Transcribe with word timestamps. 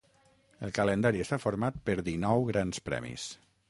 El 0.67 0.73
calendari 0.77 1.23
està 1.27 1.41
format 1.45 1.79
per 1.91 1.99
dinou 2.11 2.45
grans 2.53 2.87
premis. 2.91 3.33